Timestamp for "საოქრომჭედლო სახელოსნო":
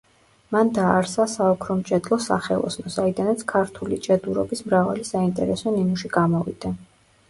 1.33-2.95